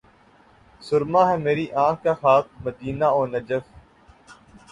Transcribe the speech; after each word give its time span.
سرمہ 0.81 1.21
ہے 1.29 1.35
میری 1.37 1.65
آنکھ 1.83 2.01
کا 2.03 2.13
خاک 2.21 2.45
مدینہ 2.63 3.07
و 3.17 3.21
نجف 3.27 3.65